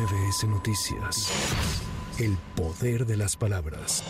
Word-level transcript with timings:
MBS 0.00 0.44
Noticias. 0.44 1.30
El 2.18 2.38
poder 2.56 3.04
de 3.04 3.18
las 3.18 3.36
palabras. 3.36 4.02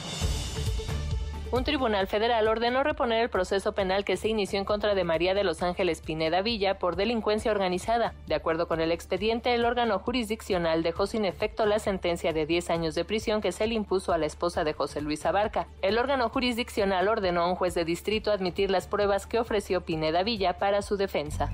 Un 1.50 1.64
tribunal 1.64 2.06
federal 2.06 2.46
ordenó 2.46 2.84
reponer 2.84 3.22
el 3.22 3.28
proceso 3.28 3.72
penal 3.72 4.04
que 4.04 4.16
se 4.16 4.28
inició 4.28 4.60
en 4.60 4.64
contra 4.64 4.94
de 4.94 5.02
María 5.02 5.34
de 5.34 5.42
los 5.42 5.62
Ángeles 5.62 6.00
Pineda 6.00 6.42
Villa 6.42 6.78
por 6.78 6.94
delincuencia 6.94 7.50
organizada. 7.50 8.14
De 8.28 8.36
acuerdo 8.36 8.68
con 8.68 8.80
el 8.80 8.92
expediente, 8.92 9.52
el 9.52 9.64
órgano 9.64 9.98
jurisdiccional 9.98 10.84
dejó 10.84 11.08
sin 11.08 11.24
efecto 11.24 11.66
la 11.66 11.80
sentencia 11.80 12.32
de 12.32 12.46
10 12.46 12.70
años 12.70 12.94
de 12.94 13.04
prisión 13.04 13.40
que 13.40 13.50
se 13.50 13.66
le 13.66 13.74
impuso 13.74 14.12
a 14.12 14.18
la 14.18 14.26
esposa 14.26 14.62
de 14.62 14.74
José 14.74 15.00
Luis 15.00 15.26
Abarca. 15.26 15.66
El 15.82 15.98
órgano 15.98 16.28
jurisdiccional 16.28 17.08
ordenó 17.08 17.40
a 17.42 17.48
un 17.48 17.56
juez 17.56 17.74
de 17.74 17.84
distrito 17.84 18.30
admitir 18.30 18.70
las 18.70 18.86
pruebas 18.86 19.26
que 19.26 19.40
ofreció 19.40 19.80
Pineda 19.80 20.22
Villa 20.22 20.56
para 20.56 20.82
su 20.82 20.96
defensa. 20.96 21.52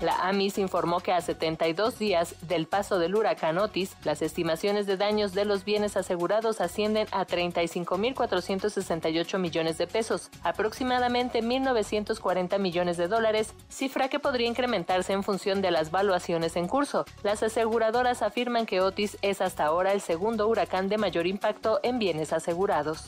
La 0.00 0.28
AMIS 0.28 0.58
informó 0.58 1.00
que 1.00 1.12
a 1.12 1.20
72 1.20 1.98
días 1.98 2.36
del 2.42 2.66
paso 2.66 2.98
del 2.98 3.14
huracán 3.14 3.58
Otis, 3.58 3.96
las 4.04 4.22
estimaciones 4.22 4.86
de 4.86 4.96
daños 4.96 5.34
de 5.34 5.44
los 5.44 5.64
bienes 5.64 5.96
asegurados 5.96 6.60
ascienden 6.60 7.06
a 7.12 7.26
35.468 7.26 9.38
millones 9.38 9.78
de 9.78 9.86
pesos, 9.86 10.30
aproximadamente 10.42 11.42
1.940 11.42 12.58
millones 12.58 12.96
de 12.96 13.08
dólares, 13.08 13.54
cifra 13.68 14.08
que 14.08 14.18
podría 14.18 14.48
incrementarse 14.48 15.12
en 15.12 15.22
función 15.22 15.62
de 15.62 15.70
las 15.70 15.90
valuaciones 15.90 16.56
en 16.56 16.68
curso. 16.68 17.04
Las 17.22 17.42
aseguradoras 17.42 18.22
afirman 18.22 18.66
que 18.66 18.80
Otis 18.80 19.18
es 19.22 19.40
hasta 19.40 19.64
ahora 19.64 19.92
el 19.92 20.00
segundo 20.00 20.48
huracán 20.48 20.88
de 20.88 20.98
mayor 20.98 21.26
impacto 21.26 21.80
en 21.82 21.98
bienes 21.98 22.32
asegurados. 22.32 23.04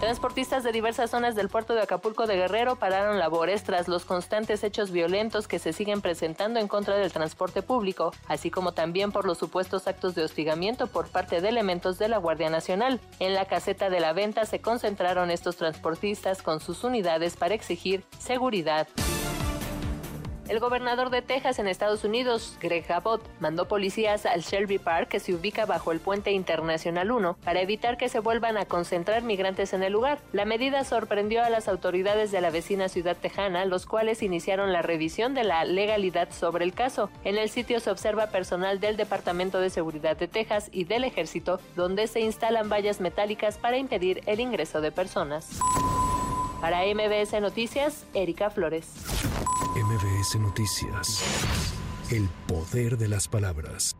Transportistas 0.00 0.62
de 0.62 0.70
diversas 0.70 1.10
zonas 1.10 1.34
del 1.34 1.48
puerto 1.48 1.74
de 1.74 1.82
Acapulco 1.82 2.28
de 2.28 2.36
Guerrero 2.36 2.76
pararon 2.76 3.18
labores 3.18 3.64
tras 3.64 3.88
los 3.88 4.04
constantes 4.04 4.62
hechos 4.62 4.92
violentos 4.92 5.48
que 5.48 5.58
se 5.58 5.72
siguen 5.72 6.02
presentando 6.02 6.60
en 6.60 6.68
contra 6.68 6.96
del 6.96 7.12
transporte 7.12 7.62
público, 7.62 8.12
así 8.28 8.48
como 8.48 8.72
también 8.72 9.10
por 9.10 9.26
los 9.26 9.38
supuestos 9.38 9.88
actos 9.88 10.14
de 10.14 10.22
hostigamiento 10.22 10.86
por 10.86 11.08
parte 11.08 11.40
de 11.40 11.48
elementos 11.48 11.98
de 11.98 12.08
la 12.08 12.18
Guardia 12.18 12.48
Nacional. 12.48 13.00
En 13.18 13.34
la 13.34 13.46
caseta 13.46 13.90
de 13.90 13.98
la 13.98 14.12
venta 14.12 14.44
se 14.44 14.60
concentraron 14.60 15.32
estos 15.32 15.56
transportistas 15.56 16.42
con 16.42 16.60
sus 16.60 16.84
unidades 16.84 17.36
para 17.36 17.54
exigir 17.54 18.04
seguridad. 18.20 18.86
El 20.48 20.60
gobernador 20.60 21.10
de 21.10 21.20
Texas 21.20 21.58
en 21.58 21.68
Estados 21.68 22.04
Unidos, 22.04 22.56
Greg 22.58 22.90
Abbott, 22.90 23.20
mandó 23.38 23.68
policías 23.68 24.24
al 24.24 24.40
Shelby 24.40 24.78
Park, 24.78 25.08
que 25.08 25.20
se 25.20 25.34
ubica 25.34 25.66
bajo 25.66 25.92
el 25.92 26.00
puente 26.00 26.32
internacional 26.32 27.10
1, 27.10 27.36
para 27.44 27.60
evitar 27.60 27.98
que 27.98 28.08
se 28.08 28.20
vuelvan 28.20 28.56
a 28.56 28.64
concentrar 28.64 29.22
migrantes 29.22 29.74
en 29.74 29.82
el 29.82 29.92
lugar. 29.92 30.20
La 30.32 30.46
medida 30.46 30.84
sorprendió 30.84 31.44
a 31.44 31.50
las 31.50 31.68
autoridades 31.68 32.30
de 32.30 32.40
la 32.40 32.48
vecina 32.48 32.88
ciudad 32.88 33.14
tejana, 33.14 33.66
los 33.66 33.84
cuales 33.84 34.22
iniciaron 34.22 34.72
la 34.72 34.80
revisión 34.80 35.34
de 35.34 35.44
la 35.44 35.66
legalidad 35.66 36.30
sobre 36.32 36.64
el 36.64 36.72
caso. 36.72 37.10
En 37.24 37.36
el 37.36 37.50
sitio 37.50 37.78
se 37.78 37.90
observa 37.90 38.28
personal 38.28 38.80
del 38.80 38.96
Departamento 38.96 39.60
de 39.60 39.68
Seguridad 39.68 40.16
de 40.16 40.28
Texas 40.28 40.70
y 40.72 40.84
del 40.84 41.04
Ejército, 41.04 41.60
donde 41.76 42.06
se 42.06 42.20
instalan 42.20 42.70
vallas 42.70 43.02
metálicas 43.02 43.58
para 43.58 43.76
impedir 43.76 44.22
el 44.24 44.40
ingreso 44.40 44.80
de 44.80 44.92
personas. 44.92 45.60
Para 46.60 46.82
MBS 46.82 47.40
Noticias, 47.40 48.04
Erika 48.14 48.50
Flores. 48.50 48.86
MBS 49.76 50.40
Noticias. 50.40 51.22
El 52.10 52.28
poder 52.48 52.98
de 52.98 53.06
las 53.06 53.28
palabras. 53.28 53.94